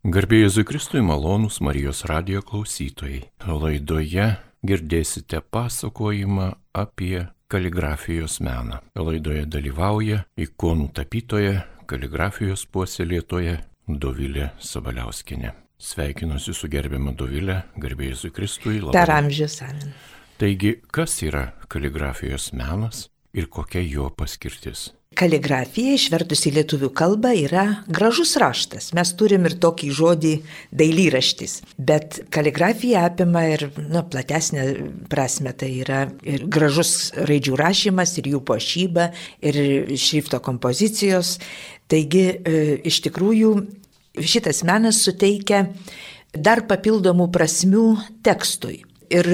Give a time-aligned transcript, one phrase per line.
[0.00, 3.18] Garbėjai Jėzui Kristui malonus Marijos radio klausytojai.
[3.44, 4.30] Laidoje
[4.64, 8.78] girdėsite pasakojimą apie kaligrafijos meną.
[8.96, 15.52] Laidoje dalyvauja ikonų tapytoja, kaligrafijos puoselėtoja Dovilė Sabaliauskinė.
[15.76, 18.78] Sveikinuosi su gerbiama Dovilė, garbėjai Jėzui Kristui.
[18.80, 18.96] Labai.
[18.96, 19.92] Per amžius, amen.
[20.40, 24.90] Taigi, kas yra kaligrafijos menas ir kokia jo paskirtis?
[25.18, 28.92] Kaligrafija išvertus į lietuvių kalbą yra gražus raštas.
[28.94, 30.30] Mes turim ir tokį žodį
[30.78, 31.56] dailyraštis.
[31.76, 34.68] Bet kaligrafija apima ir nu, platesnę
[35.10, 35.50] prasme.
[35.50, 39.08] Tai yra ir gražus raidžių rašymas, ir jų pošyba,
[39.42, 39.58] ir
[39.98, 41.40] šrifto kompozicijos.
[41.90, 43.50] Taigi e, iš tikrųjų
[44.14, 45.64] šitas menas suteikia
[46.32, 47.88] dar papildomų prasmių
[48.22, 48.84] tekstui.
[49.10, 49.26] Ir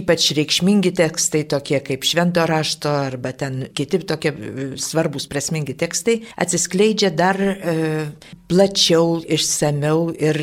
[0.00, 6.20] ypač reikšmingi tekstai, tokie kaip švento rašto arba ten kiti tokie e, svarbus, prasmingi tekstai,
[6.40, 7.74] atsiskleidžia dar e,
[8.50, 10.40] plačiau, išsameu ir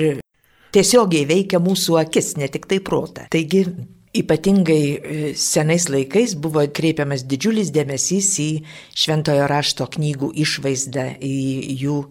[0.71, 3.27] tiesiogiai veikia mūsų akis, ne tik tai protą.
[3.33, 3.65] Taigi
[4.11, 8.49] Ypatingai e, senais laikais buvo kreipiamas didžiulis dėmesys į
[8.91, 12.01] šventojo rašto knygų išvaizdą, į jų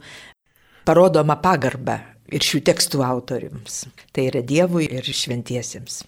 [0.89, 1.99] parodomą pagarbą
[2.33, 3.83] ir šių tekstų autoriams.
[4.17, 6.01] Tai yra Dievui ir šventiesiems.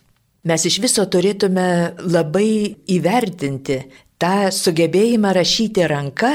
[0.43, 1.65] Mes iš viso turėtume
[2.03, 3.77] labai įvertinti
[4.19, 6.33] tą sugebėjimą rašyti ranka,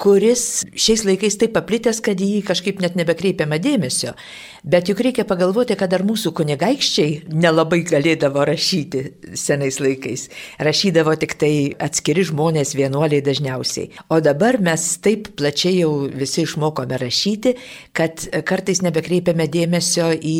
[0.00, 4.14] kuris šiais laikais taip paplitęs, kad jį kažkaip net nebekreipiama dėmesio.
[4.62, 9.02] Bet juk reikia pagalvoti, kad ar mūsų kunigaikščiai nelabai galėdavo rašyti
[9.34, 10.28] senais laikais.
[10.62, 13.90] Rašydavo tik tai atskiri žmonės, vienuoliai dažniausiai.
[14.08, 17.58] O dabar mes taip plačiai jau visi išmokome rašyti,
[17.92, 20.38] kad kartais nebekreipiame dėmesio į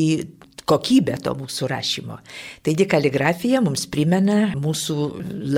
[0.70, 2.18] kokybę to mūsų rašymo.
[2.66, 4.96] Taigi kaligrafija mums primena mūsų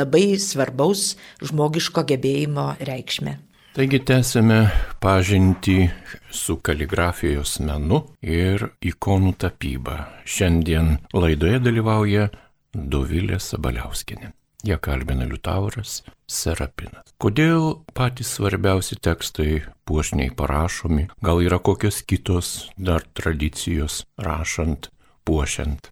[0.01, 3.39] labai svarbaus žmogiško gebėjimo reikšmę.
[3.73, 4.69] Taigi tęsime
[5.01, 5.89] pažinti
[6.31, 9.97] su kaligrafijos menu ir ikonų tapyba.
[10.29, 12.29] Šiandien laidoje dalyvauja
[12.73, 14.35] Dovilė Sabaliauskinė.
[14.63, 17.17] Jie kalbina Liutauras Serapinas.
[17.17, 21.09] Kodėl patys svarbiausi tekstai puošniai parašomi?
[21.25, 24.93] Gal yra kokios kitos dar tradicijos rašant
[25.25, 25.91] puošiant.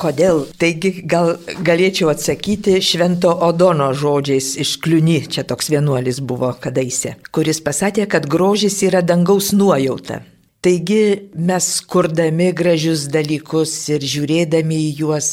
[0.00, 0.44] Kodėl?
[0.60, 1.34] Taigi gal
[1.66, 8.28] galėčiau atsakyti Švento Odono žodžiais iš Kliuni, čia toks vienuolis buvo kadaise, kuris pasakė, kad
[8.30, 10.22] grožis yra dangaus nuojauta.
[10.60, 15.28] Taigi mes kurdami gražius dalykus ir žiūrėdami į juos,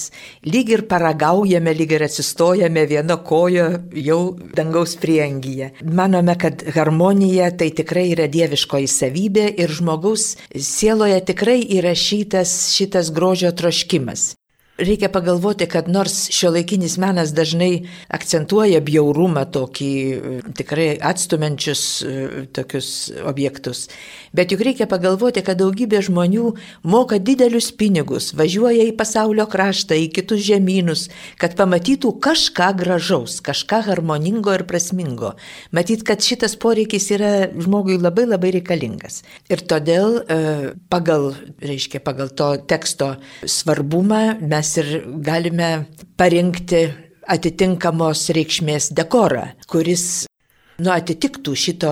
[0.47, 3.65] lyg ir paragaujame, lyg ir atsistojame vieno kojo
[4.05, 4.21] jau
[4.55, 5.73] dangaus priengyje.
[5.83, 13.51] Manome, kad harmonija tai tikrai yra dieviškoji savybė ir žmogaus sieloje tikrai įrašytas šitas grožio
[13.51, 14.29] troškimas.
[14.77, 22.11] Reikia pagalvoti, kad nors šio laikinis menas dažnai akcentuoja bjaurumą tokį e, tikrai atstumenčius e,
[22.53, 22.89] tokius
[23.25, 23.87] objektus,
[24.37, 26.51] bet juk reikia pagalvoti, kad daugybė žmonių
[26.85, 31.07] moka didelius pinigus, važiuoja į pasaulio kraštą, į kitus žemynus,
[31.41, 35.33] kad pamatytų kažką gražaus, kažką harmoningo ir prasmingo.
[35.73, 39.23] Matyt, kad šitas poreikis yra žmogui labai labai reikalingas.
[39.49, 40.39] Ir todėl e,
[40.93, 41.31] pagal,
[41.65, 45.69] reiškia, pagal to teksto svarbumą mes mes ir galime
[46.19, 46.87] parinkti
[47.27, 50.27] atitinkamos reikšmės dekorą, kuris
[50.79, 51.91] nu, atitiktų šito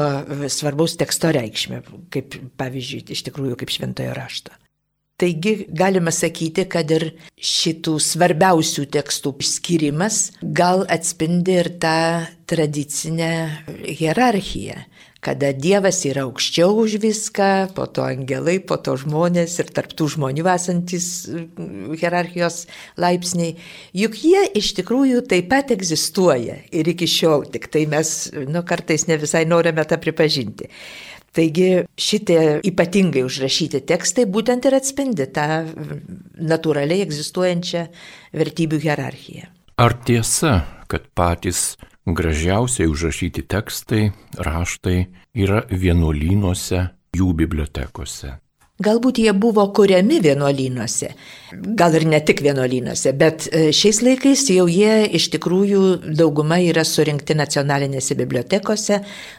[0.52, 1.82] svarbaus teksto reikšmę,
[2.12, 4.56] kaip pavyzdžiui, iš tikrųjų kaip šventojo rašto.
[5.16, 7.06] Taigi galima sakyti, kad ir
[7.40, 12.00] šitų svarbiausių tekstų išskirimas gal atspindi ir tą
[12.52, 13.32] tradicinę
[13.88, 14.82] hierarchiją
[15.26, 20.46] kada Dievas yra aukščiau už viską, po to angelai, po to žmonės ir tarptų žmonių
[20.54, 22.66] esantis mm, hierarchijos
[23.02, 23.56] laipsniai,
[23.98, 29.08] juk jie iš tikrųjų taip pat egzistuoja ir iki šiol, tik tai mes nu, kartais
[29.10, 30.70] ne visai norime tą pripažinti.
[31.36, 36.06] Taigi šitie ypatingai užrašyti tekstai būtent ir atspindi tą mm,
[36.54, 37.90] natūraliai egzistuojančią
[38.38, 39.50] vertybių hierarchiją.
[39.82, 41.74] Ar tiesa, kad patys
[42.06, 45.08] Gražiausiai užrašyti tekstai, raštai
[45.42, 46.84] yra vienuolynuose,
[47.18, 48.36] jų bibliotekose.
[48.84, 51.08] Galbūt jie buvo kuriami vienuolynuose,
[51.80, 55.84] gal ir ne tik vienuolynuose, bet e, šiais laikais jau jie iš tikrųjų
[56.20, 58.98] dauguma yra surinkti nacionalinėse bibliotekose,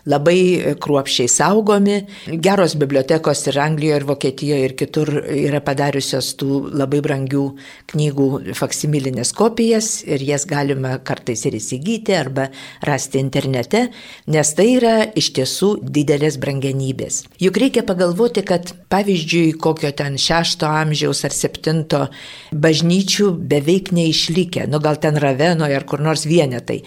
[0.09, 0.39] labai
[0.81, 1.99] kruopščiai saugomi.
[2.47, 7.45] Geros bibliotekos ir Anglijoje, ir Vokietijoje, ir kitur yra padariusios tų labai brangių
[7.93, 12.49] knygų faksimilinės kopijas ir jas galima kartais ir įsigyti arba
[12.89, 13.91] rasti internete,
[14.33, 17.27] nes tai yra iš tiesų didelės brangenybės.
[17.45, 22.07] Juk reikia pagalvoti, kad pavyzdžiui, pavyzdžiui, kokio ten šešto amžiaus ar septinto
[22.53, 26.83] bažnyčių beveik neišlikę, nu gal ten Ravenoje ar kur nors vienetai.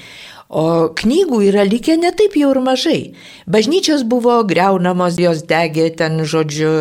[0.50, 3.14] O knygų yra likę netaip jau ir mažai.
[3.46, 6.72] Bažnyčios buvo greunamos, jos degė ten, žodžiu,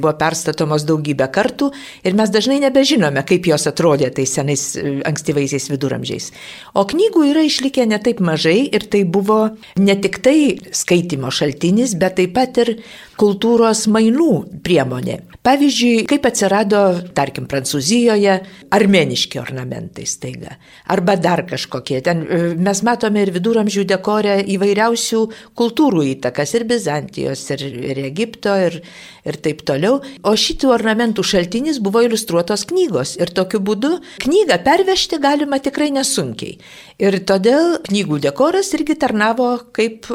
[0.00, 1.68] buvo perstatomos daugybę kartų
[2.02, 4.74] ir mes dažnai nebežinome, kaip jos atrodė tais senais
[5.06, 6.32] ankstyvaisiais viduramžiais.
[6.74, 9.38] O knygų yra išlikę netaip mažai ir tai buvo
[9.78, 12.74] ne tik tai skaitimo šaltinis, bet taip pat ir
[13.22, 14.32] kultūros mainų
[14.70, 15.18] priemonė.
[15.42, 16.80] Pavyzdžiui, kaip atsirado,
[17.16, 18.36] tarkim, Prancūzijoje
[18.76, 20.54] armeniški ornamentai staiga.
[20.92, 21.98] Arba dar kažkokie.
[22.06, 25.22] Ten e, mes matome ir viduramžių dekorę įvairiausių
[25.58, 26.54] kultūrų įtakas.
[26.58, 28.80] Ir Bizantijos, ir, ir Egipto, ir,
[29.26, 29.98] ir taip toliau.
[30.22, 33.16] O šitų ornamentų šaltinis buvo iliustruotos knygos.
[33.20, 33.96] Ir tokiu būdu
[34.26, 36.58] knygą pervežti galima tikrai nesunkiai.
[37.00, 40.10] Ir todėl knygų dekoras irgi tarnavo kaip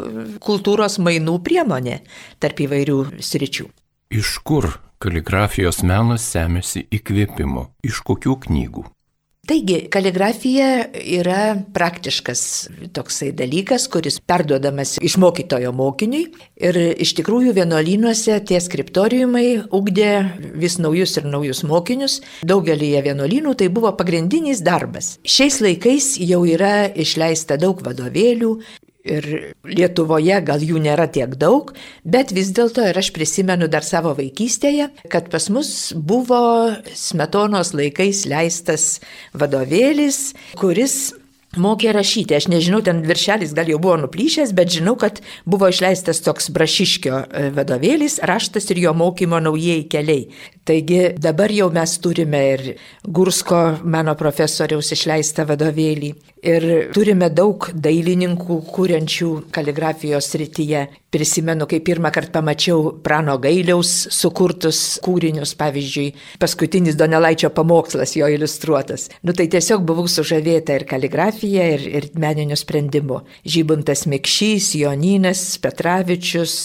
[0.46, 1.98] kultūros mainų priemonė
[2.40, 3.66] tarp įvairių sričių.
[4.10, 4.68] Iš kur
[5.02, 7.64] kaligrafijos menas semėsi įkvėpimo?
[7.82, 8.84] Iš kokių knygų?
[9.46, 12.40] Taigi, kaligrafija yra praktiškas
[12.94, 16.24] toksai dalykas, kuris perduodamas iš mokytojo mokiniui
[16.68, 19.44] ir iš tikrųjų vienuolynuose tie skriptoriumai
[19.74, 20.10] ugdė
[20.54, 22.20] vis naujus ir naujus mokinius.
[22.46, 25.16] Daugelį vienuolynų tai buvo pagrindinis darbas.
[25.26, 28.52] Šiais laikais jau yra išleista daug vadovėlių,
[29.06, 29.26] Ir
[29.66, 31.70] Lietuvoje gal jų nėra tiek daug,
[32.02, 36.40] bet vis dėlto ir aš prisimenu dar savo vaikystėje, kad pas mus buvo
[36.90, 38.96] smetonos laikais leistas
[39.34, 41.14] vadovėlis, kuris
[41.60, 42.36] mokė rašyti.
[42.36, 47.16] Aš nežinau, ten viršelis gal jau buvo nuplyšęs, bet žinau, kad buvo išleistas toks brašiškio
[47.16, 50.28] e, vadovėlis, raštas ir jo mokymo naujieji keliai.
[50.66, 52.64] Taigi dabar jau mes turime ir
[53.06, 56.12] Gursko, mano profesoriaus, išleistą vadovėlį.
[56.46, 56.64] Ir
[56.94, 60.86] turime daug dailininkų, kuriančių kaligrafijos srityje.
[61.16, 66.10] Prisimenu, kai pirmą kartą pamačiau Prano Gailiaus sukurtus kūrinius, pavyzdžiui,
[66.42, 69.08] paskutinis Donelaičio pamokslas jo iliustruotas.
[69.24, 73.22] Nu tai tiesiog buvau sužavėta ir kaligrafija, ir, ir meniniu sprendimu.
[73.48, 76.58] Žybuntas Mikšys, Joninas, Petravičius,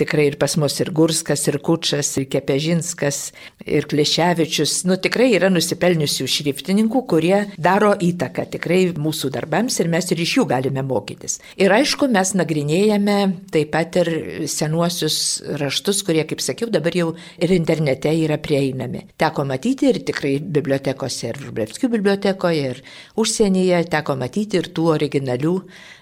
[0.00, 3.20] tikrai ir pas mus ir Gurskas, ir Kučas, ir Kepežinskas,
[3.62, 4.82] ir Kleševičius.
[4.90, 10.34] Nu tikrai yra nusipelniusių šriftininkų, kurie daro įtaką tikrai mūsų darbams ir mes ir iš
[10.38, 11.38] jų galime mokytis.
[11.60, 13.18] Ir aišku, mes nagrinėjame
[13.54, 14.10] taip pat ir
[14.50, 15.18] senuosius
[15.60, 19.06] raštus, kurie, kaip sakiau, dabar jau ir internete yra prieinami.
[19.20, 22.82] Teko matyti ir tikrai bibliotekose, ir Vrublevskių bibliotekoje, ir
[23.18, 25.54] užsienyje teko matyti ir tų originalių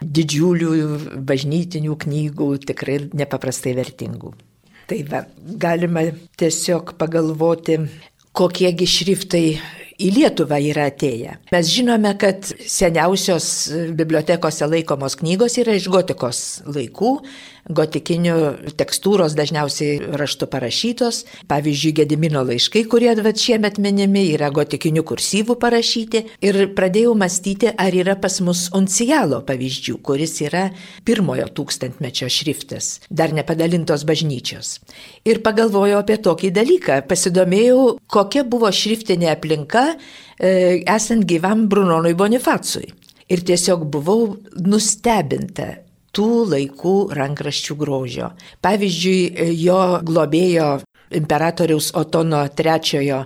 [0.02, 0.74] didžiulių
[1.28, 4.34] bažnytinių knygų, tikrai nepaprastai vertingų.
[4.86, 5.24] Tai va,
[5.58, 6.04] galima
[6.38, 7.80] tiesiog pagalvoti,
[8.36, 9.46] kokiegi šriftai
[10.02, 11.36] į Lietuvą yra atėję.
[11.54, 13.48] Mes žinome, kad seniausios
[13.96, 17.16] bibliotekose laikomos knygos yra iš gotikos laikų,
[17.66, 18.36] gotikinių
[18.78, 21.24] tekstūros dažniausiai raštu parašytos.
[21.50, 26.22] Pavyzdžiui, Gedimino laiškai, kurie vat šiemet minimi, yra gotikinių kursyvų parašyti.
[26.46, 30.68] Ir pradėjau mąstyti, ar yra pas mus uncijalo pavyzdžių, kuris yra
[31.06, 34.76] pirmojo tūkstantmečio šriftas, dar nepadalintos bažnyčios.
[35.26, 39.85] Ir pagalvojau apie tokį dalyką, pasidomėjau, kokia buvo šriftinė aplinka
[40.38, 42.88] esant gyvam Brunonui Bonifacui.
[43.26, 45.72] Ir tiesiog buvau nustebinta,
[46.14, 48.30] tų laikų rankraščių grožio.
[48.62, 50.68] Pavyzdžiui, jo globėjo
[51.16, 53.20] imperatoriaus Otono III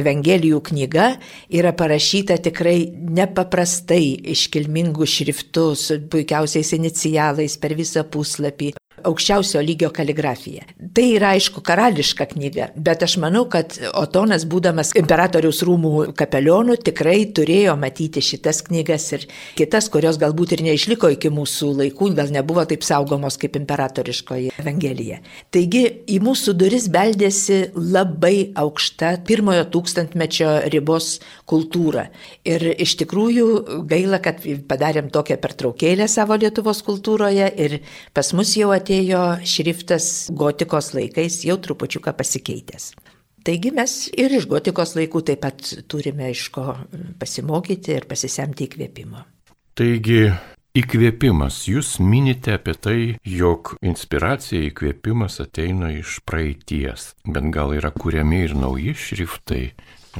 [0.00, 1.08] Evangelijų knyga
[1.52, 4.04] yra parašyta tikrai nepaprastai
[4.34, 8.72] iškilmingų šriftų su puikiausiais inicialais per visą puslapį
[9.08, 10.66] aukščiausio lygio kaligrafija.
[10.94, 17.18] Tai yra aišku karališka knyga, bet aš manau, kad Otonas, būdamas imperatoriaus rūmų kapelionu, tikrai
[17.34, 19.26] turėjo matyti šitas knygas ir
[19.58, 25.20] kitas, kurios galbūt ir neišliko iki mūsų laikų, gal nebuvo taip saugomos kaip imperatoriškoji Evangelija.
[25.54, 31.16] Taigi į mūsų duris beldėsi labai aukšta pirmojo tūkstantmečio ribos
[31.48, 32.08] kultūra.
[32.48, 37.78] Ir iš tikrųjų gaila, kad padarėm tokią pertraukėlę savo Lietuvos kultūroje ir
[38.14, 40.06] pas mus jau atėjo atėjo šriftas
[40.36, 42.90] gotikos laikais jau trupučiuką pasikeitęs.
[43.42, 46.74] Taigi mes ir iš gotikos laikų taip pat turime iš ko
[47.18, 49.24] pasimokyti ir pasisemti įkvėpimo.
[49.74, 50.28] Taigi
[50.76, 58.44] įkvėpimas, jūs minite apie tai, jog inspiracija įkvėpimas ateina iš praeities, bet gal yra kuriami
[58.44, 59.64] ir nauji šriftai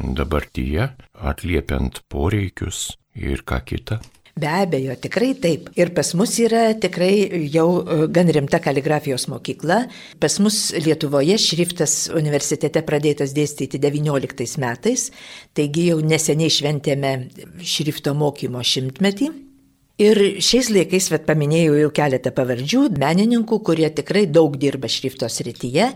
[0.01, 0.89] dabartyje,
[1.21, 4.01] atliepiant poreikius ir ką kitą.
[4.33, 5.67] Be abejo, tikrai taip.
[5.77, 9.83] Ir pas mus yra tikrai jau e, gan rimta kaligrafijos mokykla.
[10.25, 15.11] Pas mus Lietuvoje šriftas universitete pradėtas dėstyti XIX metais,
[15.53, 17.13] taigi jau neseniai šventėme
[17.61, 19.29] šrifto mokymo šimtmetį.
[20.01, 25.91] Ir šiais laikais, bet paminėjau jau keletą pavardžių, menininkų, kurie tikrai daug dirba šrifto srityje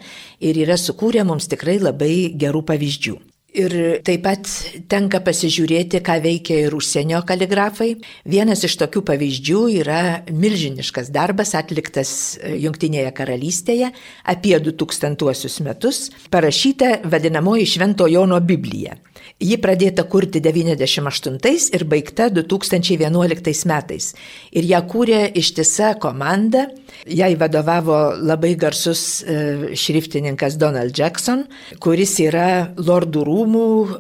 [0.44, 3.16] ir yra sukūrę mums tikrai labai gerų pavyzdžių.
[3.56, 3.72] Ir
[4.04, 4.48] taip pat
[4.92, 7.94] tenka pasižiūrėti, ką veikia ir užsienio kaligrafai.
[8.28, 13.88] Vienas iš tokių pavyzdžių yra milžiniškas darbas atliktas Junktinėje karalystėje
[14.28, 18.98] apie 2000 metus, parašyta vadinamoji Švento Jono Biblija.
[19.40, 24.12] Ji pradėta kurti 98 ir baigta 2011 metais.
[24.52, 26.66] Ir ją kūrė ištisa komanda,
[27.08, 31.44] jai vadovavo labai garsus e, šriftininkas Donald Jackson,
[31.80, 33.45] kuris yra Lordų rūmų,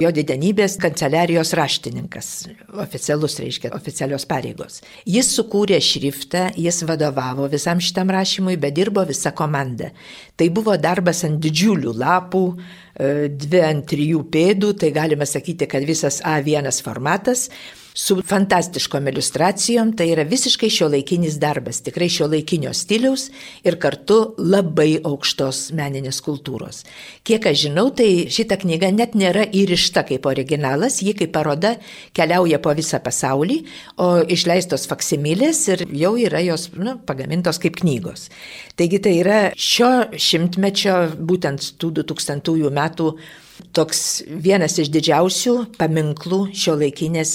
[0.02, 2.30] jo didenybės kanceliarijos raštininkas.
[2.82, 4.80] Oficialus reiškia, oficialios pareigos.
[5.06, 9.92] Jis sukūrė šriftą, jis vadovavo visam šitam rašymui, bet dirbo visa komanda.
[10.36, 12.44] Tai buvo darbas ant didžiulių lapų,
[12.96, 17.50] E, dvi ant trijų pėdų, tai galima sakyti, kad visas A1 formatas
[17.96, 23.30] su fantastiškom iliustracijom, tai yra visiškai šio laikinis darbas, tikrai šio laikinio stiliaus
[23.64, 26.82] ir kartu labai aukštos meninės kultūros.
[27.24, 31.72] Kiek aš žinau, tai šita knyga net nėra įrišta kaip originalas, ji kaip paroda
[32.12, 33.62] keliauja po visą pasaulį,
[33.96, 38.28] o išleistos faksimilės ir jau yra jos nu, pagamintos kaip knygos.
[38.76, 43.10] Taigi tai yra šio šimtmečio, būtent tų 2000 metų
[43.76, 47.32] toks vienas iš didžiausių paminklų šio laikinės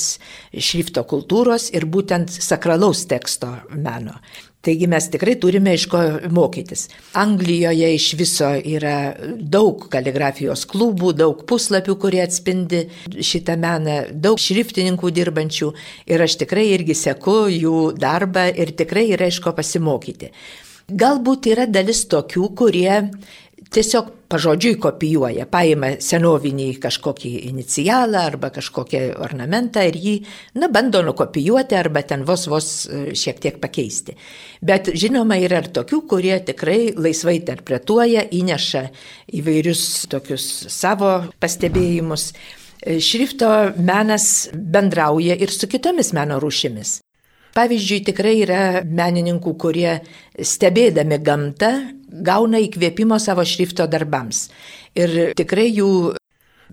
[0.52, 4.18] šrifto kultūros ir būtent sakralaus teksto meno.
[4.62, 6.84] Taigi mes tikrai turime iš ko mokytis.
[7.18, 15.10] Anglijoje iš viso yra daug kaligrafijos klubų, daug puslapių, kurie atspindi šitą meną, daug šriftininkų
[15.18, 15.72] dirbančių
[16.14, 20.30] ir aš tikrai irgi seku jų darbą ir tikrai yra iš ko pasimokyti.
[20.92, 23.00] Galbūt yra dalis tokių, kurie
[23.72, 30.16] tiesiog pažodžiui kopijuoja, paima senovinį kažkokį inicialą arba kažkokią ornamentą ir jį,
[30.60, 34.16] na, bando nukopijuoti arba ten vos vos e, šiek tiek pakeisti.
[34.62, 38.84] Bet žinoma, yra ir tokių, kurie tikrai laisvai interpretuoja, įneša
[39.40, 41.14] įvairius tokius savo
[41.44, 42.32] pastebėjimus.
[42.82, 47.00] E, šrifto menas bendrauja ir su kitomis meno rūšimis.
[47.52, 49.98] Pavyzdžiui, tikrai yra menininkų, kurie
[50.40, 51.72] stebėdami gamtą
[52.12, 54.50] gauna įkvėpimo savo šrifto darbams.
[55.00, 55.92] Ir tikrai jų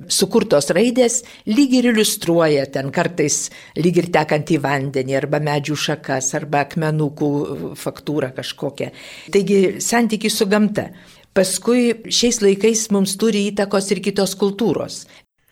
[0.07, 6.33] sukurtos raidės lyg ir iliustruoja ten kartais lyg ir tekant į vandenį arba medžių šakas
[6.39, 7.31] arba akmenukų
[7.79, 8.91] faktūrą kažkokią.
[9.35, 10.91] Taigi santykis su gamta.
[11.35, 15.05] Paskui šiais laikais mums turi įtakos ir kitos kultūros.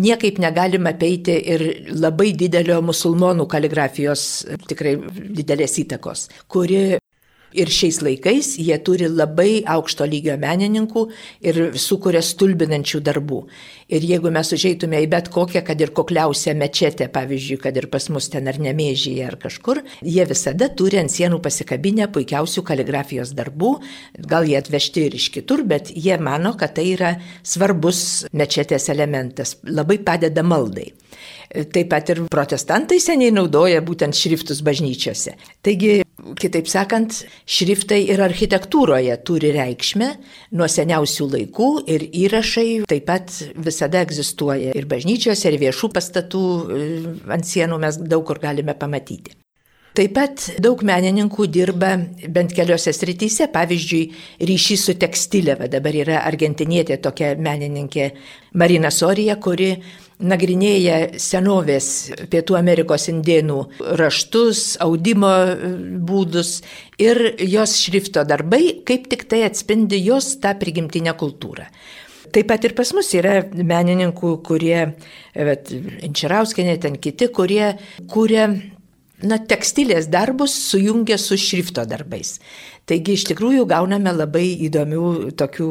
[0.02, 1.62] Niekaip negalima peiti ir
[1.96, 4.24] labai didelio musulmonų kaligrafijos
[4.68, 4.96] tikrai
[5.38, 6.98] didelės įtakos, kuri
[7.56, 11.06] Ir šiais laikais jie turi labai aukšto lygio menininkų
[11.48, 13.38] ir sukuria stulbinančių darbų.
[13.96, 18.08] Ir jeigu mes užeitume į bet kokią, kad ir kokliausią mečetę, pavyzdžiui, kad ir pas
[18.12, 23.72] mus ten ar nemėžyje ar kažkur, jie visada turi ant sienų pasikabinę puikiausių kaligrafijos darbų,
[24.26, 27.14] gal jie atvežti ir iš kitur, bet jie mano, kad tai yra
[27.46, 30.90] svarbus mečetės elementas, labai padeda maldai.
[31.56, 35.36] Taip pat ir protestantai seniai naudoja būtent šriftus bažnyčiose.
[35.64, 36.02] Taigi,
[36.40, 40.10] kitaip sakant, šriftai ir architektūroje turi reikšmę
[40.58, 46.84] nuo seniausių laikų ir įrašai taip pat visada egzistuoja ir bažnyčiose, ir viešų pastatų e,
[47.38, 49.36] ant sienų mes daug kur galime pamatyti.
[49.96, 51.94] Taip pat daug menininkų dirba
[52.28, 54.02] bent keliose srityse, pavyzdžiui,
[54.44, 55.54] ryšys su tekstilė.
[55.56, 58.10] Va dabar yra argentinietė tokia menininkė
[58.60, 59.70] Marina Sorija, kuri
[60.22, 61.88] nagrinėja senovės
[62.32, 63.58] Pietų Amerikos indėnų
[64.00, 65.32] raštus, audimo
[66.08, 66.60] būdus
[67.02, 71.68] ir jos šrifto darbai kaip tik tai atspindi jos tą prigimtinę kultūrą.
[72.34, 74.80] Taip pat ir pas mus yra menininkų, kurie,
[75.36, 77.76] Inčirauskinė, ten kiti, kurie
[78.10, 78.48] kūrė
[79.24, 82.36] na, tekstilės darbus sujungia su šrifto darbais.
[82.86, 85.68] Taigi iš tikrųjų gauname labai įdomių tokių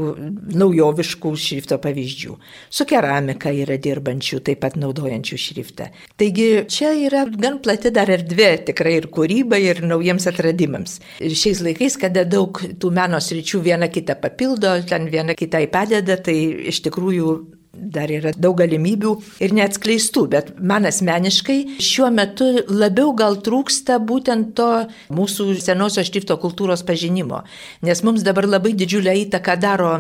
[0.60, 2.36] naujoviškų šrifto pavyzdžių.
[2.68, 5.88] Su keramika yra dirbančių, taip pat naudojančių šriftą.
[6.20, 11.00] Taigi čia yra gan plati dar erdvė tikrai ir kūrybai, ir naujiems atradimams.
[11.24, 16.20] Ir šiais laikais, kada daug tų meno sričių viena kitą papildo, ten viena kitai padeda,
[16.20, 16.36] tai
[16.74, 17.38] iš tikrųjų
[17.76, 19.12] dar yra daug galimybių
[19.44, 24.70] ir neatskleistų, bet man asmeniškai šiuo metu labiau gal trūksta būtent to
[25.16, 27.44] mūsų senosios šrifto kultūros pažinimo,
[27.86, 29.94] nes mums dabar labai didžiulę įtaką daro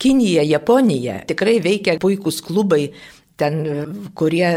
[0.00, 2.88] Kinija, Japonija, tikrai veikia puikūs klubai
[3.40, 3.60] ten,
[4.14, 4.48] kurie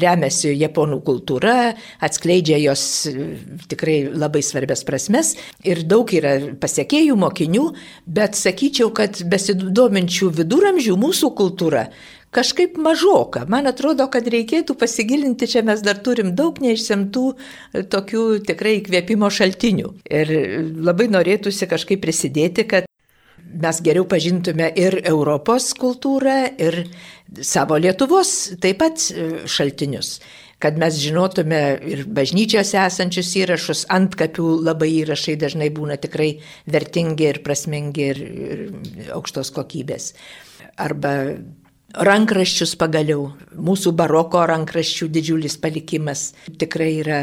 [0.00, 1.74] remiasi japonų kultūra,
[2.04, 2.82] atskleidžia jos
[3.68, 5.34] tikrai labai svarbias prasmes
[5.66, 7.66] ir daug yra pasiekėjų, mokinių,
[8.06, 11.88] bet sakyčiau, kad besidominčių viduramžių mūsų kultūra
[12.30, 13.44] kažkaip mažoka.
[13.48, 17.24] Man atrodo, kad reikėtų pasigilinti, čia mes dar turim daug neišsemtų
[17.92, 19.94] tokių tikrai įkvėpimo šaltinių.
[20.12, 20.34] Ir
[20.84, 22.87] labai norėtųsi kažkaip prisidėti, kad
[23.52, 26.82] mes geriau pažintume ir Europos kultūrą, ir
[27.44, 30.18] savo Lietuvos taip pat e, šaltinius
[30.58, 36.32] kad mes žinotume ir bažnyčiose esančius įrašus, ant kapių labai įrašai dažnai būna tikrai
[36.66, 38.64] vertingi ir prasmingi ir, ir
[39.14, 40.10] aukštos kokybės.
[40.82, 41.12] Arba
[41.96, 47.20] rankraščius pagaliau, mūsų baroko rankraščių didžiulis palikimas tikrai yra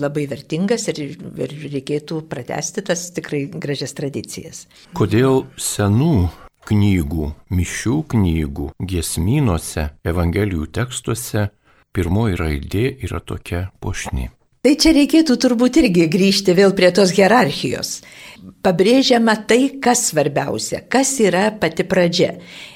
[0.00, 4.66] labai vertingas ir, ir reikėtų pratesti tas tikrai gražias tradicijas.
[4.96, 6.28] Kodėl senų
[6.68, 11.50] knygų, mišių knygų, giesmynuose, evangelijų tekstuose
[11.94, 14.30] pirmoji raidė yra tokia pošni.
[14.64, 17.98] Tai čia reikėtų turbūt irgi grįžti vėl prie tos hierarchijos.
[18.44, 22.34] Pabrėžiama tai, kas svarbiausia, kas yra pati pradžia.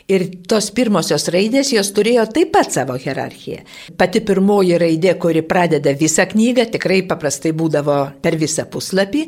[0.09, 3.67] Ir tos pirmosios raidės jos turėjo taip pat savo hierarchiją.
[4.01, 9.27] Pati pirmoji raidė, kuri pradeda visą knygą, tikrai paprastai būdavo per visą puslapį,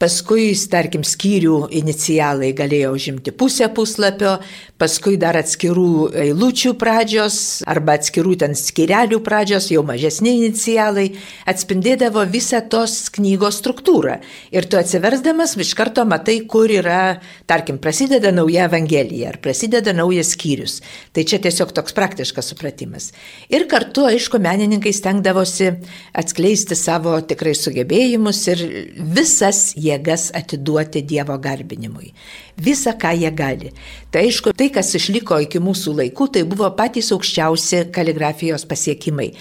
[0.00, 4.38] paskui, tarkim, skyrių inicialai galėjo užimti pusę puslapio,
[4.80, 7.36] paskui dar atskirų eilučių pradžios
[7.68, 11.10] arba atskirų ten skirelių pradžios, jau mažesni inicialai,
[11.50, 14.16] atspindėdavo visą tos knygos struktūrą.
[14.56, 17.18] Ir tu atsiversdamas iš karto matai, kur yra,
[17.50, 20.78] tarkim, prasideda nauja evangelija ar prasideda naujas skyrius.
[21.12, 23.10] Tai čia tiesiog toks praktiškas supratimas.
[23.52, 25.74] Ir kartu, aišku, menininkai stengdavosi
[26.16, 28.64] atskleisti savo tikrai sugebėjimus ir
[28.96, 32.12] visas jie jėgas atiduoti Dievo garbinimui.
[32.60, 33.72] Visa, ką jie gali.
[34.10, 39.32] Tai aišku, tai, kas išliko iki mūsų laikų, tai buvo patys aukščiausi kaligrafijos pasiekimai.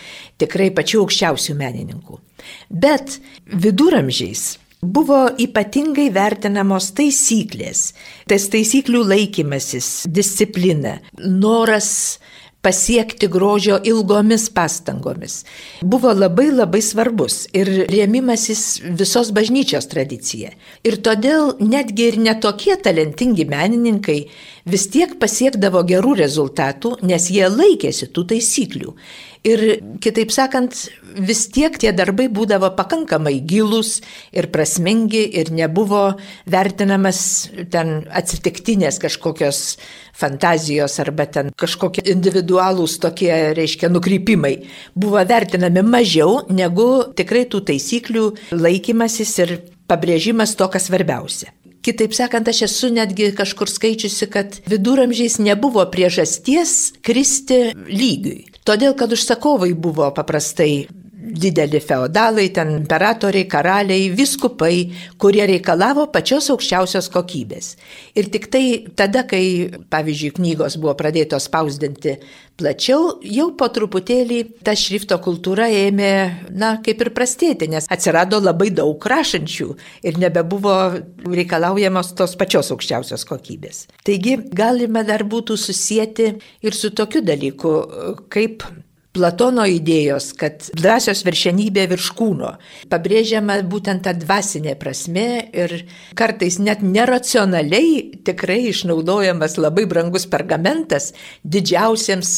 [0.42, 2.20] Tikrai pačių aukščiausių menininkų.
[2.70, 7.90] Bet viduramžiais buvo ypatingai vertinamos taisyklės,
[8.32, 12.20] tas taisyklių laikymasis, disciplina, noras
[12.62, 15.44] pasiekti grožio ilgomis pastangomis
[15.82, 18.64] buvo labai labai svarbus ir rėmimasis
[19.00, 20.52] visos bažnyčios tradicija.
[20.84, 24.20] Ir todėl netgi ir netokie talentingi menininkai
[24.70, 28.94] vis tiek pasiekdavo gerų rezultatų, nes jie laikėsi tų taisyklių.
[29.48, 29.62] Ir
[30.04, 30.76] kitaip sakant,
[31.16, 34.02] vis tiek tie darbai būdavo pakankamai gilus
[34.36, 37.22] ir prasmingi ir nebuvo vertinamas
[37.72, 39.62] ten atsitiktinės kažkokios
[40.20, 44.58] fantazijos arba ten kažkokie individualūs tokie, reiškia, nukrypimai.
[44.92, 49.56] Buvo vertinami mažiau negu tikrai tų taisyklių laikymasis ir
[49.88, 51.54] pabrėžimas to, kas svarbiausia.
[51.90, 58.44] Kitaip sakant, aš esu netgi kažkur skaičiusi, kad viduramžiais nebuvo priežasties kristi lygiui.
[58.62, 60.86] Todėl, kad užsakovai buvo paprastai
[61.20, 64.76] dideli feodalai, ten imperatoriai, karaliai, viskupai,
[65.20, 67.74] kurie reikalavo pačios aukščiausios kokybės.
[68.16, 68.64] Ir tik tai
[68.96, 69.44] tada, kai,
[69.92, 72.16] pavyzdžiui, knygos buvo pradėtos spausdinti
[72.60, 76.12] plačiau, jau po truputėlį ta šrifto kultūra ėmė,
[76.56, 79.70] na, kaip ir prastėti, nes atsirado labai daug rašančių
[80.08, 80.76] ir nebebuvo
[81.28, 83.88] reikalaujamos tos pačios aukščiausios kokybės.
[84.08, 86.30] Taigi galime dar būtų susijęti
[86.64, 87.74] ir su tokiu dalyku,
[88.32, 88.64] kaip
[89.10, 92.52] Platono idėjos, kad dvasios viršenybė virš kūno,
[92.92, 95.74] pabrėžiama būtent ta dvasinė prasme ir
[96.20, 101.10] kartais net neracionaliai tikrai išnaudojamas labai brangus pergamentas
[101.42, 102.36] didžiausiems,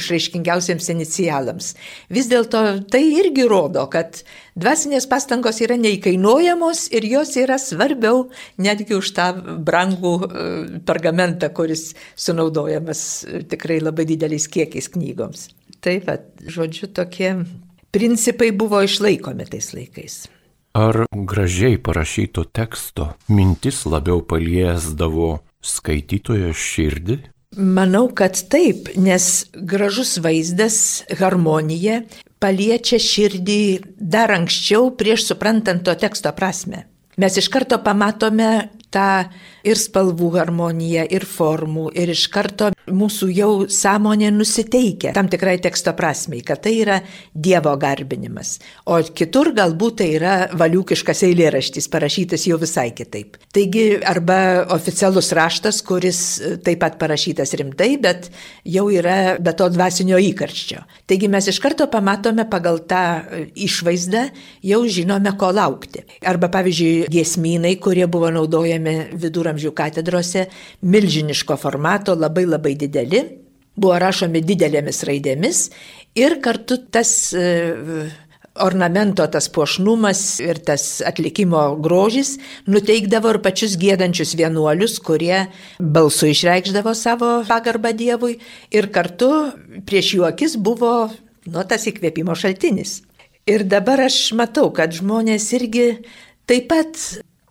[0.00, 1.74] išraiškingiausiems inicialams.
[2.08, 4.24] Vis dėlto tai irgi rodo, kad
[4.56, 10.52] dvasinės pastangos yra neįkainuojamos ir jos yra svarbiau netgi už tą brangų e,
[10.88, 15.50] pergamentą, kuris sunaudojamas tikrai labai dideliais kiekiais knygoms.
[15.82, 17.32] Taip, bet, žodžiu, tokie
[17.94, 20.22] principai buvo išlaikomi tais laikais.
[20.78, 27.18] Ar gražiai parašyto teksto mintis labiau paliesdavo skaitytojo širdį?
[27.60, 32.00] Manau, kad taip, nes gražus vaizdas, harmonija
[32.40, 33.62] paliečia širdį
[34.00, 36.86] dar anksčiau prieš suprantant to teksto prasme.
[37.20, 39.28] Mes iš karto pamatome tą
[39.66, 45.94] ir spalvų harmoniją, ir formų, ir iš karto mūsų jau sąmonė nusiteikia tam tikrai teksto
[45.96, 46.98] prasmei, kad tai yra
[47.32, 48.56] Dievo garbinimas.
[48.90, 53.38] O kitur galbūt tai yra valiukiškas eilėraštis, parašytas jau visai kitaip.
[53.54, 56.20] Taigi, arba oficialus raštas, kuris
[56.64, 58.30] taip pat parašytas rimtai, bet
[58.68, 60.82] jau yra be to dvasinio įkarščio.
[61.10, 63.04] Taigi mes iš karto pamatome pagal tą
[63.54, 64.26] išvaizdą,
[64.66, 66.04] jau žinome, ko laukti.
[66.26, 70.46] Arba, pavyzdžiui, giesmynai, kurie buvo naudojami viduramžių katedrose,
[70.82, 73.22] milžiniško formato, labai labai dideli,
[73.76, 75.62] buvo rašomi didelėmis raidėmis
[76.18, 77.46] ir kartu tas e,
[78.60, 82.36] ornamento tas puošnumas ir tas atlikimo grožis
[82.68, 85.46] nuteikdavo ir pačius gėdančius vienuolius, kurie
[85.80, 88.38] balsu išreikšdavo savo pagarbą Dievui
[88.70, 89.30] ir kartu
[89.88, 90.92] prieš jų akis buvo
[91.46, 93.00] nu, tas įkvėpimo šaltinis.
[93.48, 95.86] Ir dabar aš matau, kad žmonės irgi
[96.46, 96.98] taip pat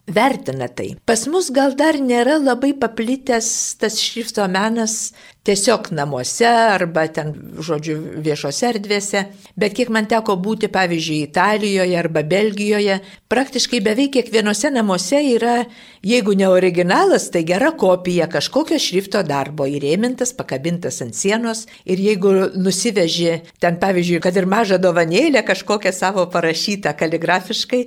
[0.07, 0.95] vertina tai.
[1.05, 5.11] Pas mus gal dar nėra labai paplitęs tas šrifto menas
[5.43, 7.32] tiesiog namuose arba ten,
[7.65, 9.23] žodžiu, viešose erdvėse,
[9.58, 12.99] bet kiek man teko būti, pavyzdžiui, Italijoje arba Belgijoje,
[13.32, 15.56] praktiškai beveik kiekvienose namuose yra,
[16.06, 22.36] jeigu ne originalas, tai gera kopija kažkokio šrifto darbo įrėmintas, pakabintas ant sienos ir jeigu
[22.62, 27.82] nusiveži ten, pavyzdžiui, kad ir mažą dovanėlę kažkokią savo parašytą kaligrafiškai,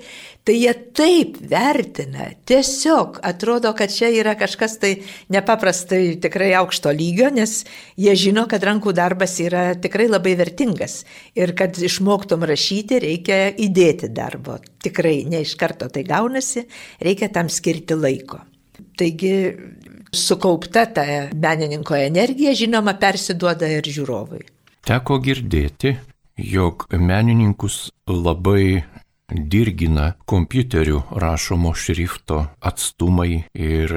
[0.45, 4.93] tai jie taip vertina, tiesiog atrodo, kad čia yra kažkas tai
[5.33, 7.63] nepaprastai tikrai aukšto lygio, nes nes
[8.01, 11.03] jie žino, kad rankų darbas yra tikrai labai vertingas
[11.37, 14.59] ir kad išmoktum rašyti reikia įdėti darbo.
[14.85, 16.67] Tikrai ne iš karto tai gaunasi,
[17.05, 18.41] reikia tam skirti laiko.
[18.99, 19.35] Taigi
[20.15, 21.05] sukaupta ta
[21.35, 24.43] menininko energija, žinoma, persiduoda ir žiūrovui.
[24.85, 25.95] Teko girdėti,
[26.39, 28.85] jog menininkus labai
[29.33, 33.95] dirgina kompiuteriu rašomo šrifto atstumai ir,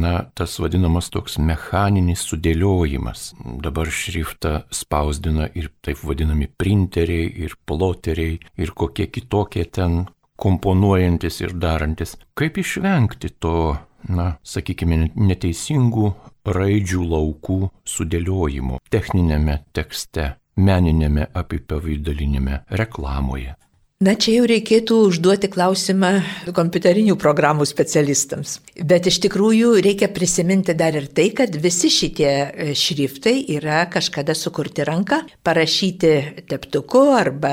[0.00, 3.32] na, tas vadinamas toks mechaninis sudėliojimas.
[3.64, 10.04] Dabar šriftą spausdina ir taip vadinami printeriai, ir ploteriai, ir kokie kitokie ten
[10.38, 12.14] komponuojantis ir darantis.
[12.38, 13.74] Kaip išvengti to,
[14.08, 16.12] na, sakykime, neteisingų
[16.48, 23.58] raidžių laukų sudėliojimo techninėme tekste, meninėme apipavydalinėme reklamoje.
[23.98, 26.08] Na čia jau reikėtų užduoti klausimą
[26.54, 28.52] kompiuterinių programų specialistams.
[28.78, 34.36] Bet iš tikrųjų reikia prisiminti dar ir tai, kad visi šitie e, šriftai yra kažkada
[34.38, 36.12] sukurti ranka, parašyti
[36.46, 37.50] teptuku arba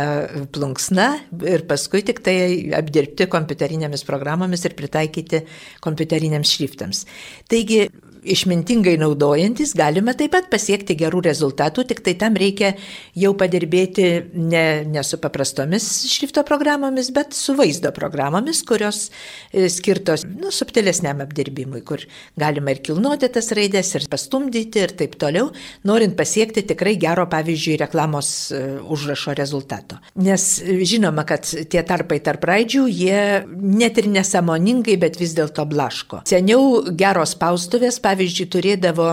[0.53, 1.08] plunksna
[1.49, 2.38] ir paskui tik tai
[2.77, 5.41] apdirbti kompiuterinėmis programomis ir pritaikyti
[5.81, 7.08] kompiuteriniams šriftams.
[7.49, 7.88] Taigi
[8.26, 12.74] išmintingai naudojantis galime taip pat pasiekti gerų rezultatų, tik tai tam reikia
[13.18, 19.10] jau padirbėti ne, ne su paprastomis šrifto programomis, bet su vaizdo programomis, kurios
[19.52, 22.04] e, skirtos nu, subtilesniam apdirbimui, kur
[22.40, 25.52] galima ir kilnuoti tas raidės, ir pastumdyti, ir taip toliau,
[25.88, 28.64] norint pasiekti tikrai gero, pavyzdžiui, reklamos e,
[28.96, 30.00] užrašo rezultato.
[30.26, 33.22] Nes e, žinoma, kad tie tarpai tarp raidžių, jie
[33.56, 36.24] net ir nesamoningai, bet vis dėlto blaško.
[36.30, 39.10] Seniau geros spaustuvės, pavyzdžiui, pavyzdžiui, turėdavo,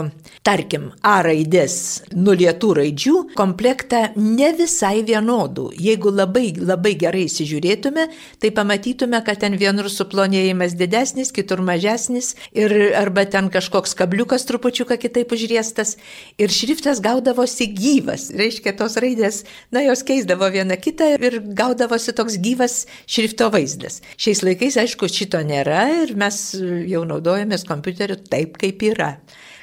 [0.46, 5.70] tarkim, A raidės nulietų raidžių komplektą ne visai vienodų.
[5.82, 8.06] Jeigu labai, labai gerai įsižiūrėtume,
[8.42, 14.98] tai pamatytume, kad ten vienur suplonėjimas didesnis, kitur mažesnis ir arba ten kažkoks kabliukas trupučiuką
[15.02, 15.96] kitaip užriestas
[16.38, 18.28] ir šriftas gaudavosi gyvas.
[18.36, 19.42] Reiškia, tos raidės,
[19.74, 24.00] na, jos keisdavo vieną kitą ir gaudavosi toks gyvas šrifto vaizdas.
[24.20, 26.42] Šiais laikais, aišku, šito nėra ir mes
[26.90, 29.14] jau naudojamės kompiuteriu taip, kaip yra yra,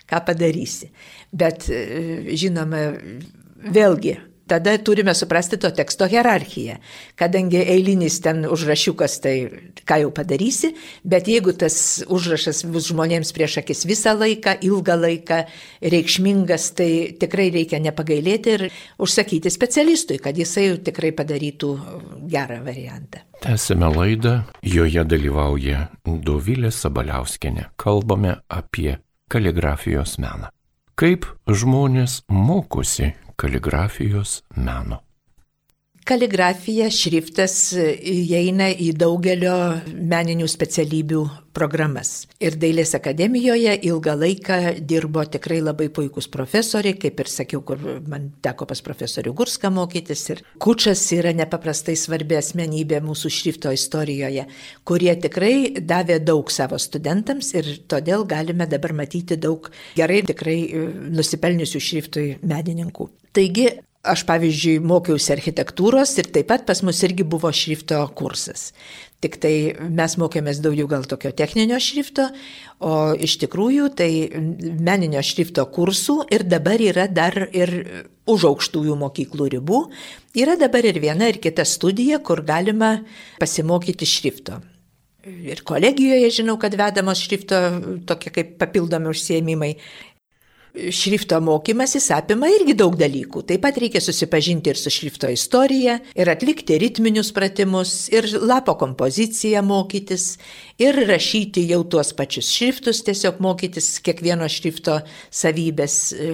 [0.10, 0.92] ką padarysi.
[1.32, 2.90] Bet e, žinoma,
[3.70, 4.18] vėlgi,
[4.50, 6.78] tada turime suprasti to teksto hierarchiją.
[7.20, 9.36] Kadangi eilinis ten užrašiukas, tai
[9.88, 10.72] ką jau padarysi,
[11.06, 11.78] bet jeigu tas
[12.10, 15.40] užrašas bus žmonėms prieš akis visą laiką, ilgą laiką,
[15.94, 18.66] reikšmingas, tai tikrai reikia nepagailėti ir
[19.02, 21.74] užsakyti specialistui, kad jisai tikrai padarytų
[22.30, 23.26] gerą variantą.
[23.40, 24.34] Tęsime laidą,
[24.66, 27.70] joje dalyvauja Dovilė Sabaliauskenė.
[27.80, 28.98] Kalbame apie
[29.30, 30.50] kaligrafijos meną.
[31.00, 35.04] Kaip žmonės mokosi kaligrafijos meno?
[36.10, 39.54] Kaligrafija, šriftas įeina į daugelio
[39.94, 41.20] meninių specialybių
[41.54, 42.24] programas.
[42.42, 44.58] Ir Dailės akademijoje ilgą laiką
[44.90, 50.24] dirbo tikrai labai puikūs profesoriai, kaip ir sakiau, kur man teko pas profesorių Gurską mokytis.
[50.34, 54.48] Ir Kučas yra nepaprastai svarbi asmenybė mūsų šrifto istorijoje,
[54.90, 59.70] kurie tikrai davė daug savo studentams ir todėl galime dabar matyti daug
[60.00, 60.58] gerai tikrai
[61.14, 63.12] nusipelniusių šriftui menininkų.
[63.38, 63.68] Taigi
[64.00, 68.70] Aš pavyzdžiui mokiausi architektūros ir taip pat pas mus irgi buvo šrifto kursas.
[69.20, 69.52] Tik tai
[69.92, 72.30] mes mokėmės daugiau gal tokio techninio šrifto,
[72.80, 74.10] o iš tikrųjų tai
[74.80, 77.76] meninio šrifto kursų ir dabar yra dar ir
[78.24, 79.84] už aukštųjų mokyklų ribų.
[80.40, 83.02] Yra dabar ir viena ir kita studija, kur galima
[83.44, 84.62] pasimokyti šrifto.
[85.28, 87.58] Ir kolegijoje žinau, kad vedamos šrifto
[88.08, 89.74] tokie kaip papildomi užsiemimai
[90.92, 93.42] šrifto mokymasis apima irgi daug dalykų.
[93.50, 99.64] Taip pat reikia susipažinti ir su šrifto istorija, ir atlikti ritminius pratimus, ir lapo kompoziciją
[99.66, 100.32] mokytis,
[100.82, 106.34] ir rašyti jau tuos pačius šriftus, tiesiog mokytis kiekvieno šrifto savybės, e,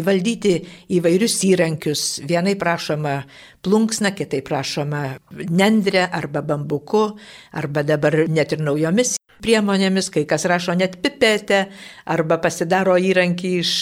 [0.00, 0.54] įvaldyti
[0.98, 2.06] įvairius įrankius.
[2.28, 3.20] Vienai prašoma
[3.64, 5.04] plunksna, kitai prašoma
[5.50, 7.10] nendrė arba bambuku,
[7.52, 11.66] arba dabar net ir naujomis priemonėmis, kai kas rašo net pipetę
[12.10, 13.74] arba pasidaro įrankį iš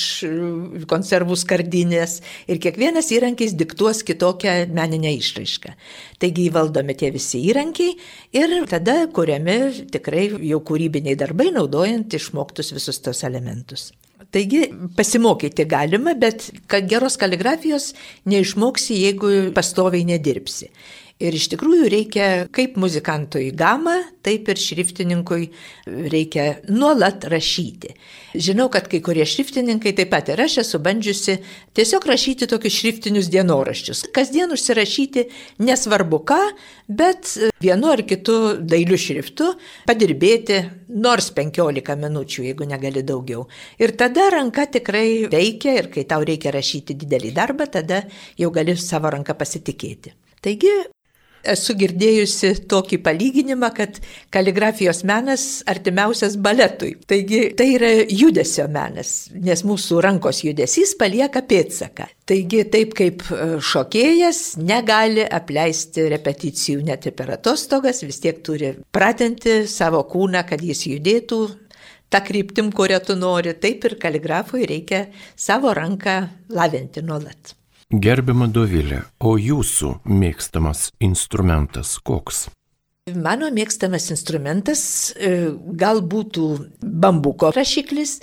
[0.90, 2.18] konservų skardinės
[2.50, 5.74] ir kiekvienas įrankis diktuos kitokią meninę išraišką.
[6.22, 7.96] Taigi įvaldomi tie visi įrankiai
[8.38, 13.90] ir tada kuriami tikrai jau kūrybiniai darbai, naudojant išmoktus visus tos elementus.
[14.32, 14.62] Taigi
[14.96, 17.90] pasimokyti galima, bet kad geros kaligrafijos
[18.24, 20.70] neišmoksi, jeigu pastoviai nedirbsi.
[21.22, 23.94] Ir iš tikrųjų reikia kaip muzikantui gamą,
[24.24, 25.50] taip ir šriftininkui
[25.86, 27.92] reikia nuolat rašyti.
[28.32, 31.36] Žinau, kad kai kurie šriftininkai taip pat ir aš esu bandžiusi
[31.76, 34.06] tiesiog rašyti tokius šriftinius dienoraščius.
[34.14, 35.26] Kasdien užsirašyti
[35.62, 36.40] nesvarbu ką,
[36.88, 39.52] bet vienu ar kitu dailiu šriftu
[39.86, 43.46] padirbėti nors 15 minučių, jeigu negali daugiau.
[43.78, 48.02] Ir tada ranka tikrai veikia ir kai tau reikia rašyti didelį darbą, tada
[48.38, 50.16] jau gali savo ranką pasitikėti.
[50.42, 50.72] Taigi
[51.42, 53.98] Esu girdėjusi tokį palyginimą, kad
[54.34, 56.94] kaligrafijos menas artimiausias baletui.
[57.10, 62.06] Taigi tai yra judesio menas, nes mūsų rankos judesys palieka pėdsaką.
[62.30, 68.76] Taigi taip kaip e, šokėjas negali apleisti repeticijų net ir per atostogas, vis tiek turi
[68.94, 71.40] pratinti savo kūną, kad jis judėtų
[72.12, 76.20] tą kryptim, kurią tu nori, taip ir kaligrafui reikia savo ranką
[76.52, 77.56] lavinti nuolat.
[77.92, 82.46] Gerbima Dovilė, o jūsų mėgstamas instrumentas koks?
[83.12, 86.46] Mano mėgstamas instrumentas e, gal būtų
[86.80, 88.14] bambuko rašiklis,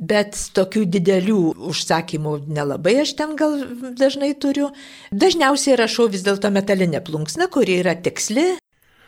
[0.00, 3.58] bet tokių didelių užsakymų nelabai aš ten gal
[4.00, 4.70] dažnai turiu.
[5.12, 8.54] Dažniausiai rašau vis dėlto metalinę plunksną, kuri yra tiksli,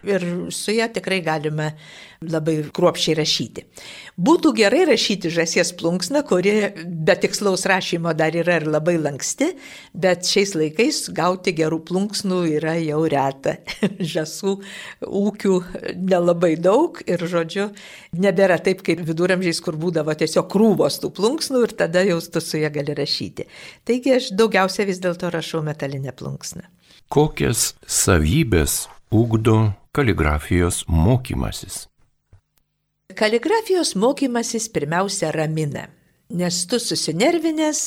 [0.07, 1.73] ir su ją tikrai galime
[2.21, 3.63] labai kruopšiai rašyti.
[4.21, 6.53] Būtų gerai rašyti žasies plunksną, kuri
[6.85, 9.49] be tikslaus rašymo dar yra ir labai lanksti,
[9.97, 13.57] bet šiais laikais gauti gerų plunksnų yra jau reta.
[14.15, 14.55] Žasų
[15.07, 15.57] ūkių
[15.97, 17.71] nelabai daug ir, žodžiu,
[18.21, 22.61] nebėra taip kaip viduramžiais, kur būdavo tiesiog krūvos tų plunksnų ir tada jau tu su
[22.61, 23.49] ją gali rašyti.
[23.89, 26.69] Taigi aš daugiausia vis dėlto rašau metalinę plunksną.
[27.11, 31.89] Kokias savybės ugdo kaligrafijos mokymasis?
[33.15, 35.89] Kaligrafijos mokymasis pirmiausia ramina.
[36.31, 37.81] Nes tu susinervinęs,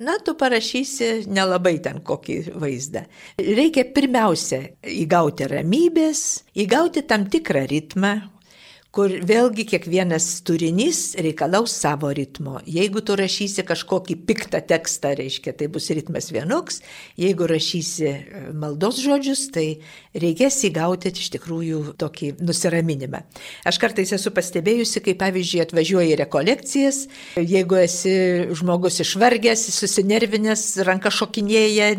[0.00, 3.02] na, tu parašysi nelabai ten kokį vaizdą.
[3.36, 6.22] Reikia pirmiausia įgauti ramybės,
[6.64, 8.14] įgauti tam tikrą ritmą,
[8.94, 12.58] kur vėlgi kiekvienas turinys reikalaus savo ritmo.
[12.66, 16.80] Jeigu tu rašysi kažkokį piktą tekstą, reiškia, tai bus ritmas vienoks,
[17.20, 19.66] jeigu rašysi e, maldos žodžius, tai
[20.10, 23.22] reikės įgauti iš tikrųjų tokį nusiraminimą.
[23.70, 27.04] Aš kartais esu pastebėjusi, kai pavyzdžiui atvažiuoji rekolekcijas,
[27.38, 28.16] jeigu esi
[28.58, 31.92] žmogus išvargęs, susinervinęs, ranka šokinėja,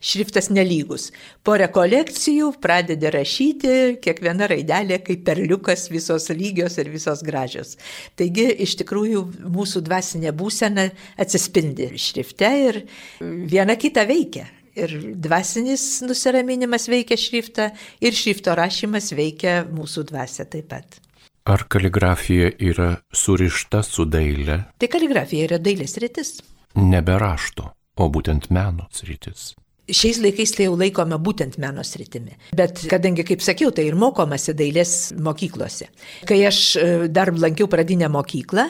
[0.00, 1.10] šriftas nelygus.
[1.44, 7.76] Po rekolekcijų pradedi rašyti, kiekviena raidelė kaip perliukas visos lygios ir visos gražios.
[8.18, 9.24] Taigi iš tikrųjų
[9.56, 10.88] mūsų dvasinė būsena
[11.20, 12.84] atsispindi šrifte ir
[13.20, 14.46] viena kita veikia.
[14.78, 17.72] Ir dvasinis nusiraminimas veikia šriftą
[18.04, 21.00] ir šrifto rašymas veikia mūsų dvasia taip pat.
[21.48, 24.60] Ar kaligrafija yra surišta su daile?
[24.78, 26.34] Tai kaligrafija yra dailės rytis.
[26.76, 29.54] Nebe rašto, o būtent meno rytis.
[29.88, 32.36] Šiais laikais tai jau laikome būtent meno sritimi.
[32.56, 35.88] Bet kadangi, kaip sakiau, tai ir mokomasi dailės mokyklose.
[36.28, 38.68] Kai aš e, dar lankiau pradinę mokyklą,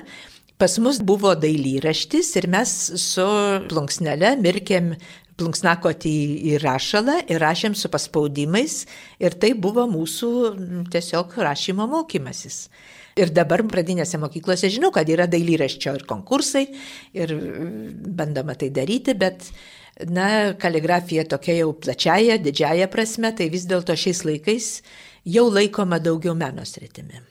[0.58, 3.26] pas mus buvo dailyraštis ir mes su
[3.70, 4.94] plunksnele mirkėm
[5.38, 6.12] plunksnakoti
[6.50, 8.80] į rašalą ir rašėm su paspaudimais
[9.22, 10.30] ir tai buvo mūsų
[10.92, 12.66] tiesiog rašymo mokymasis.
[13.18, 16.68] Ir dabar pradinėse mokyklose žinau, kad yra dailyraščio ir konkursai
[17.18, 17.34] ir
[18.18, 19.50] bandoma tai daryti, bet
[20.06, 24.70] na, kaligrafija tokia jau plačiaja, didžiaja prasme, tai vis dėlto šiais laikais
[25.26, 27.22] jau laikoma daugiau meno sritimi.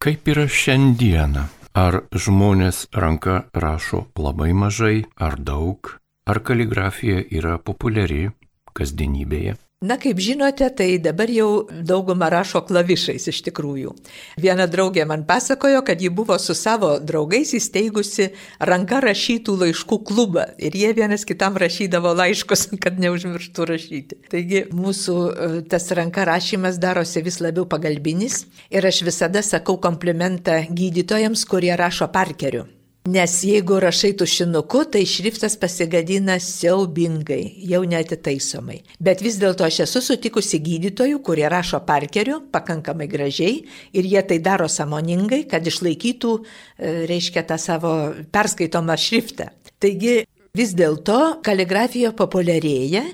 [0.00, 1.46] Kaip yra šiandieną?
[1.70, 5.92] Ar žmonės ranka rašo labai mažai ar daug?
[6.26, 8.30] Ar kaligrafija yra populiari
[8.74, 9.54] kasdienybėje?
[9.80, 13.94] Na, kaip žinote, tai dabar jau daugumą rašo klavišais iš tikrųjų.
[14.36, 18.26] Viena draugė man pasakojo, kad ji buvo su savo draugais įsteigusi
[18.70, 24.18] ranka rašytų laiškų klubą ir jie vienas kitam rašydavo laiškus, kad neužmirštų rašyti.
[24.28, 30.60] Taigi mūsų e, tas ranka rašymas darosi vis labiau pagalbinis ir aš visada sakau komplimentą
[30.68, 32.66] gydytojams, kurie rašo parkeriu.
[33.08, 38.82] Nes jeigu rašai tušinuku, tai šriftas pasigadina siaubingai, jau netitaisomai.
[39.00, 43.62] Bet vis dėlto aš esu sutikusi gydytojų, kurie rašo parkeriu pakankamai gražiai
[43.96, 47.94] ir jie tai daro samoningai, kad išlaikytų, e, reiškia, tą savo
[48.28, 49.48] perskaitomą šriftą.
[49.80, 53.04] Taigi vis dėlto kaligrafija populiarėja,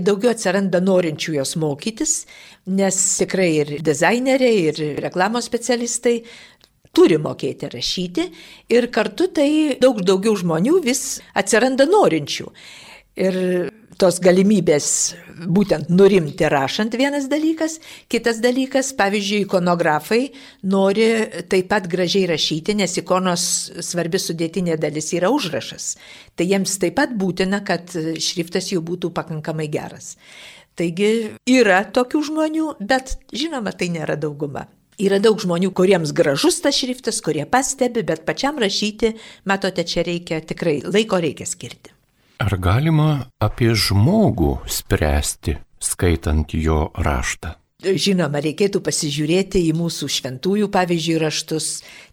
[0.00, 2.22] daugiau atsiranda norinčių jos mokytis,
[2.66, 6.22] nes tikrai ir dizaineriai, ir reklamos specialistai
[6.96, 8.28] turi mokėti rašyti
[8.72, 9.50] ir kartu tai
[9.82, 12.48] daug daugiau žmonių vis atsiranda norinčių.
[13.16, 13.36] Ir
[14.00, 14.88] tos galimybės
[15.48, 17.78] būtent nurimti rašant vienas dalykas,
[18.12, 20.20] kitas dalykas, pavyzdžiui, ikonografai
[20.68, 21.06] nori
[21.48, 23.46] taip pat gražiai rašyti, nes ikonos
[23.84, 25.94] svarbi sudėtinė dalis yra užrašas.
[26.36, 30.14] Tai jiems taip pat būtina, kad šriftas jų būtų pakankamai geras.
[30.76, 34.66] Taigi yra tokių žmonių, bet žinoma, tai nėra dauguma.
[34.96, 39.12] Yra daug žmonių, kuriems gražus tas šriftas, kurie pastebi, bet pačiam rašyti,
[39.44, 41.92] matote, čia reikia tikrai laiko reikia skirti.
[42.40, 47.56] Ar galima apie žmogų spręsti, skaitant jo raštą?
[47.84, 51.66] Žinoma, reikėtų pasižiūrėti į mūsų šventųjų, pavyzdžiui, raštus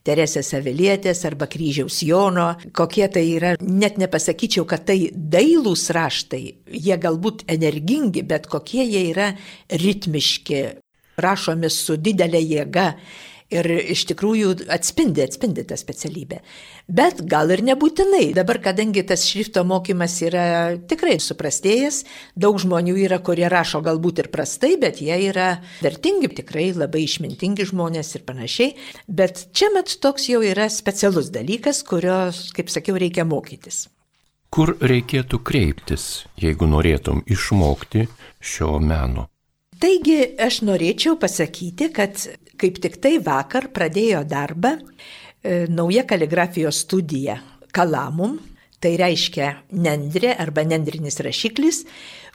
[0.04, 7.00] Teresės Avilietės arba Kryžiaus Jono, kokie tai yra, net nepasakyčiau, kad tai dailūs raštai, jie
[7.00, 9.32] galbūt energingi, bet kokie jie yra
[9.72, 10.66] ritmiški,
[11.22, 12.88] rašomi su didelė jėga
[13.54, 16.40] ir iš tikrųjų atspindi, atspindi tą specialybę.
[16.88, 18.32] Bet gal ir nebūtinai.
[18.36, 20.46] Dabar, kadangi tas šrifto mokymas yra
[20.90, 22.04] tikrai suprastėjęs,
[22.40, 27.68] daug žmonių yra, kurie rašo galbūt ir prastai, bet jie yra vertingi, tikrai labai išmintingi
[27.72, 28.72] žmonės ir panašiai.
[29.08, 33.88] Bet čia met toks jau yra specialus dalykas, kurios, kaip sakiau, reikia mokytis.
[34.54, 38.06] Kur reikėtų kreiptis, jeigu norėtum išmokti
[38.38, 39.33] šio meno?
[39.84, 42.16] Taigi aš norėčiau pasakyti, kad
[42.56, 47.36] kaip tik tai vakar pradėjo darbą e, nauja kaligrafijos studija
[47.76, 48.38] Kalamum,
[48.80, 51.82] tai reiškia nendrė arba nendrinis rašiklis,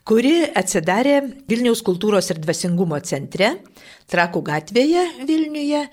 [0.05, 3.55] kuri atsidarė Vilniaus kultūros ir dvasingumo centre,
[4.13, 5.87] Trakų gatvėje Vilniuje,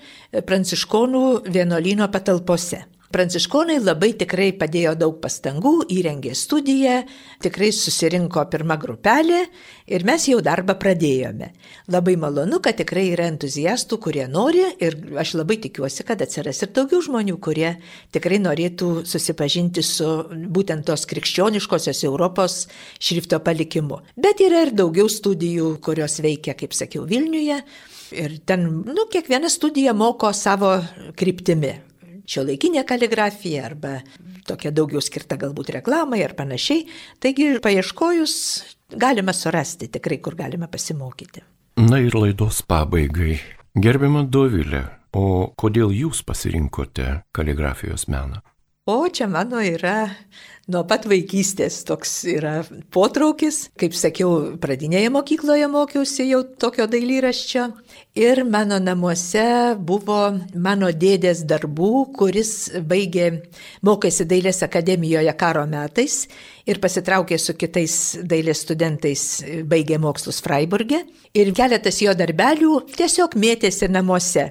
[0.44, 1.24] Pranciškonų
[1.56, 2.82] vienuolino patalpose.
[3.14, 6.96] Pranciškonai labai tikrai padėjo daug pastangų, įrengė studiją,
[7.44, 9.44] tikrai susirinko pirmą grupelę
[9.86, 11.52] ir mes jau darbą pradėjome.
[11.92, 16.74] Labai malonu, kad tikrai yra entuziastų, kurie nori ir aš labai tikiuosi, kad atsiras ir
[16.74, 17.76] daugiau žmonių, kurie
[18.14, 20.10] tikrai norėtų susipažinti su
[20.50, 22.64] būtent tos krikščioniškosios Europos
[22.98, 24.02] šrifto palikimu.
[24.18, 27.62] Bet yra ir daugiau studijų, kurios veikia, kaip sakiau, Vilniuje.
[28.16, 30.76] Ir ten, nu, kiekviena studija moko savo
[31.18, 31.74] kryptimi
[32.26, 33.98] šio laikinė kaligrafija arba
[34.46, 36.86] tokia daugiau skirta galbūt reklamai ar panašiai.
[37.22, 38.36] Taigi paieškojus
[38.94, 41.44] galima surasti tikrai, kur galima pasimokyti.
[41.82, 43.38] Na ir laidos pabaigai.
[43.76, 48.40] Gerbiama Dovilė, o kodėl jūs pasirinkote kaligrafijos meną?
[48.88, 50.06] O čia mano yra
[50.72, 52.56] nuo pat vaikystės toks yra
[52.94, 53.66] potraukis.
[53.78, 57.68] Kaip sakiau, pradinėje mokykloje mokiausi jau tokio dailyraščio
[58.16, 60.16] Ir mano namuose buvo
[60.56, 63.26] mano dėdės darbų, kuris baigė,
[63.84, 66.22] mokėsi dailės akademijoje karo metais
[66.66, 69.24] ir pasitraukė su kitais dailės studentais,
[69.68, 71.02] baigė mokslus Freiburgė.
[71.36, 74.46] Ir keletas jo darbelių tiesiog mėtėsi namuose.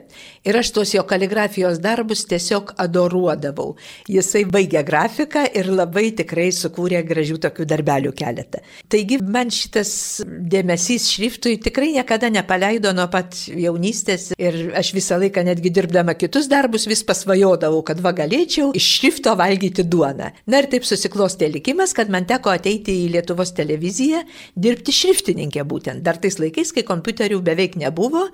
[0.45, 3.73] Ir aš tuos jo kaligrafijos darbus tiesiog adoruodavau.
[4.05, 8.61] Jisai baigė grafiką ir labai tikrai sukūrė gražių tokių darbelių keletą.
[8.91, 9.91] Taigi man šitas
[10.25, 16.49] dėmesys šriftui tikrai niekada nepaleido nuo pat jaunystės ir aš visą laiką netgi dirbdama kitus
[16.51, 20.31] darbus vis pasvajodavau, kad va galėčiau iš šrifto valgyti duoną.
[20.51, 24.23] Na ir taip susiklostė likimas, kad man teko ateiti į Lietuvos televiziją,
[24.55, 26.03] dirbti šriftininkė būtent.
[26.05, 28.27] Dar tais laikais, kai kompiuterių beveik nebuvo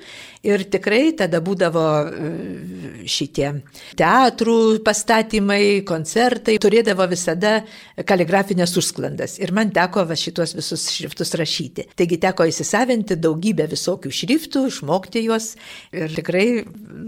[0.47, 2.31] ir tikrai tada būdavo e,
[3.09, 3.51] šitie
[3.99, 7.60] teatrų pastatymai, koncertai, turėdavo visada
[8.07, 9.37] kaligrafinės užsklandas.
[9.41, 11.87] Ir man teko va šitos visus šriftus rašyti.
[11.97, 15.55] Taigi teko įsisavinti daugybę visokių šriftų, išmokti juos
[15.95, 16.45] ir tikrai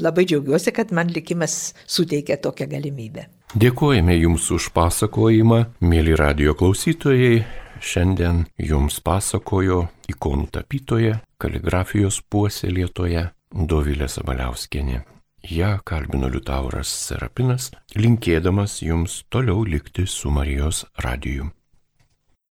[0.03, 3.27] labai džiaugiuosi, kad man likimas suteikia tokią galimybę.
[3.53, 7.43] Dėkojame Jums už pasakojimą, mėly radio klausytojai.
[7.83, 15.03] Šiandien Jums pasakojo ikonų tapytoja, kaligrafijos puoselėtoja Dovilė Sabaliauskienė.
[15.49, 17.65] Ja kalbino Liutauras Serapinas,
[17.99, 21.49] linkėdamas Jums toliau likti su Marijos radiju.